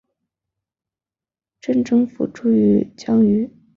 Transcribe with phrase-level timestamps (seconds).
[1.59, 3.51] 镇政府驻镇江圩。